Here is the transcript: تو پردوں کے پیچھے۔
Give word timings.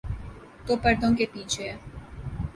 تو 0.65 0.75
پردوں 0.75 1.11
کے 1.15 1.25
پیچھے۔ 1.33 1.71